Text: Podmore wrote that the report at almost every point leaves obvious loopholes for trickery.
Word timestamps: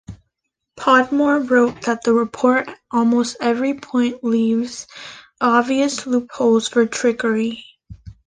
Podmore 0.75 1.41
wrote 1.41 1.83
that 1.83 2.01
the 2.03 2.11
report 2.11 2.67
at 2.67 2.79
almost 2.89 3.37
every 3.39 3.75
point 3.75 4.23
leaves 4.23 4.87
obvious 5.39 6.07
loopholes 6.07 6.67
for 6.67 6.87
trickery. 6.87 7.63